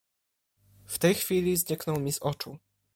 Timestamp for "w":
0.85-0.99